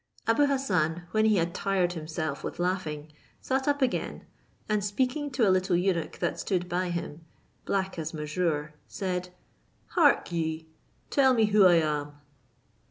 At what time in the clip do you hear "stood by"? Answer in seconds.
6.39-6.89